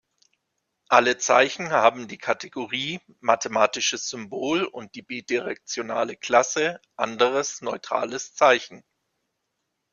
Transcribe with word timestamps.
Alle 0.89 1.19
Zeichen 1.19 1.69
haben 1.69 2.07
die 2.07 2.17
Kategorie 2.17 3.01
„Mathematisches 3.19 4.09
Symbol“ 4.09 4.63
und 4.63 4.95
die 4.95 5.03
bidirektionale 5.03 6.15
Klasse 6.17 6.81
„Anderes 6.95 7.61
neutrales 7.61 8.33
Zeichen“. 8.33 8.83